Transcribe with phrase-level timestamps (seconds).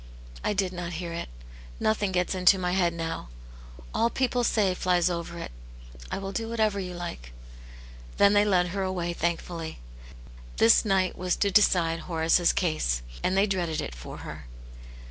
[0.43, 1.29] "I did not hear it.
[1.79, 3.29] Nothing gets into my head now;
[3.93, 5.51] all people say flies over it.
[6.09, 7.29] I will do whatever you l^ke."
[8.17, 9.77] Then they led her away thankfully;
[10.57, 14.47] this night was to decide Horace's case, and they dreaded it for her.